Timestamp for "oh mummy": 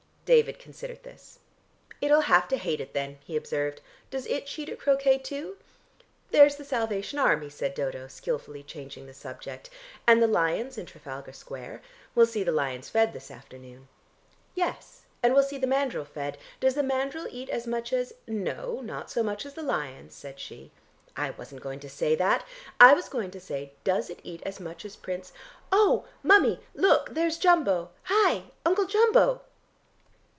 25.73-26.61